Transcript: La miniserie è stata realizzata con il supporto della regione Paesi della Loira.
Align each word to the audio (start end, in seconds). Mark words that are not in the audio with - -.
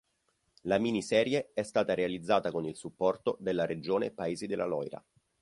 La 0.63 0.79
miniserie 0.79 1.51
è 1.53 1.61
stata 1.61 1.93
realizzata 1.93 2.49
con 2.49 2.65
il 2.65 2.75
supporto 2.75 3.37
della 3.39 3.67
regione 3.67 4.09
Paesi 4.09 4.47
della 4.47 4.65
Loira. 4.65 5.05